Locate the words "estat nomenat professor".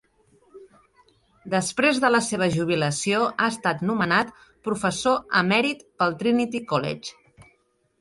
3.53-5.39